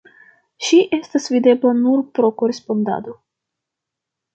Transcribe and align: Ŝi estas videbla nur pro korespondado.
Ŝi 0.67 0.79
estas 0.99 1.29
videbla 1.35 1.75
nur 1.83 2.03
pro 2.17 2.33
korespondado. 2.43 3.19